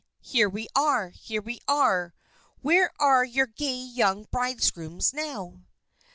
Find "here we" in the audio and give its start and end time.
0.23-0.67, 1.09-1.59